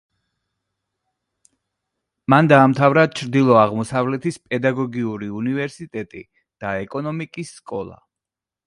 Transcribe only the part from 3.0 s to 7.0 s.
ჩრდილო-აღმოსავლეთის პედაგოგიური უნივერსიტეტი და